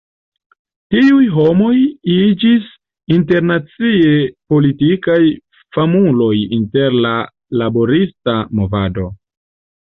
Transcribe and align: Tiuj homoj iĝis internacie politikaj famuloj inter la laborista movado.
Tiuj 0.93 1.25
homoj 1.35 1.73
iĝis 2.13 2.71
internacie 3.17 4.15
politikaj 4.55 5.21
famuloj 5.79 6.33
inter 6.61 6.99
la 7.07 7.15
laborista 7.65 8.39
movado. 8.63 9.11